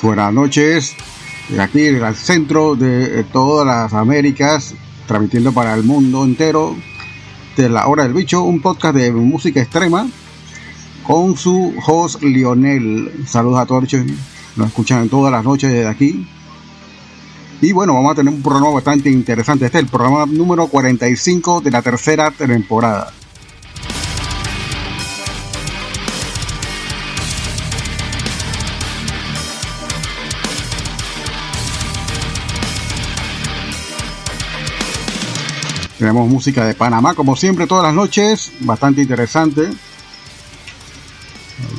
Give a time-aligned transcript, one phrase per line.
[0.00, 0.96] Buenas noches,
[1.50, 4.74] de aquí en el centro de todas las Américas,
[5.08, 6.76] transmitiendo para el mundo entero
[7.56, 10.06] de la hora del bicho, un podcast de música extrema
[11.04, 13.24] con su host Lionel.
[13.26, 13.92] Saludos a todos
[14.54, 16.28] nos escuchan todas las noches desde aquí.
[17.60, 19.64] Y bueno, vamos a tener un programa bastante interesante.
[19.64, 23.12] Este es el programa número 45 de la tercera temporada.
[35.98, 39.68] Tenemos música de Panamá, como siempre, todas las noches, bastante interesante.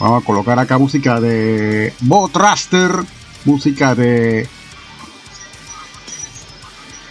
[0.00, 2.92] Vamos a colocar acá música de Bo Traster,
[3.44, 4.48] música de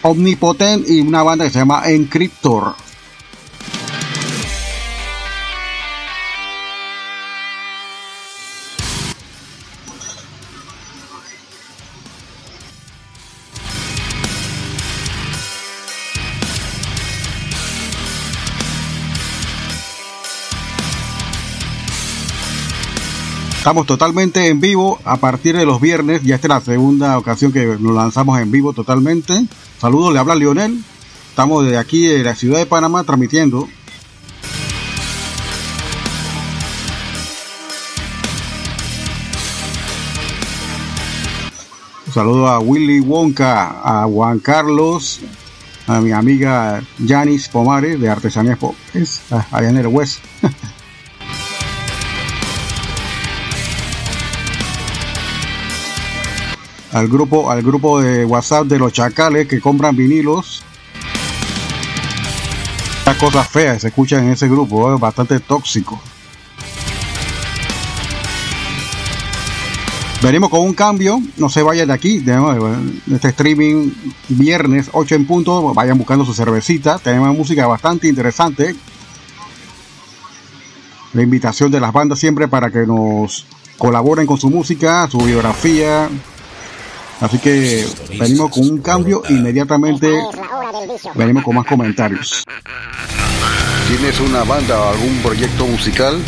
[0.02, 2.85] Omnipotent y una banda que se llama Encryptor.
[23.66, 26.22] Estamos totalmente en vivo a partir de los viernes.
[26.22, 29.34] Ya esta es la segunda ocasión que nos lanzamos en vivo totalmente.
[29.80, 30.84] Saludos, le habla Lionel.
[31.30, 33.68] Estamos desde aquí de la ciudad de Panamá transmitiendo.
[42.14, 45.22] Saludo a Willy Wonka, a Juan Carlos,
[45.88, 50.20] a mi amiga Janis Pomares de Artesanías Pobres, allá en el West.
[56.96, 60.64] al grupo al grupo de WhatsApp de los chacales que compran vinilos.
[63.06, 66.00] Las cosas feas se escuchan en ese grupo, es bastante tóxico.
[70.22, 73.92] Venimos con un cambio, no se vayan de aquí, de en este streaming
[74.30, 78.74] viernes 8 en punto, vayan buscando su cervecita, tenemos música bastante interesante.
[81.12, 83.46] La invitación de las bandas siempre para que nos
[83.78, 86.10] colaboren con su música, su biografía,
[87.26, 87.88] Así que
[88.20, 90.14] venimos con un cambio inmediatamente.
[91.16, 92.44] Venimos con más comentarios.
[93.88, 96.22] ¿Tienes una banda o algún proyecto musical?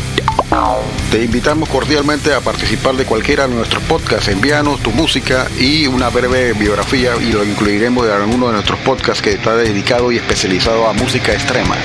[1.11, 4.29] Te invitamos cordialmente a participar de cualquiera de nuestros podcasts.
[4.29, 9.21] Envíanos tu música y una breve biografía y lo incluiremos en alguno de nuestros podcasts
[9.21, 11.75] que está dedicado y especializado a música extrema.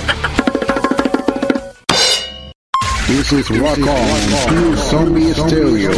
[3.18, 5.92] This is Rock On, Zombie Stereo.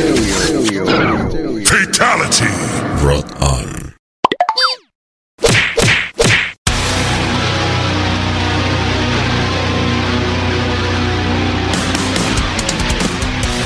[1.67, 2.47] Fatality.
[3.05, 3.90] Rotan.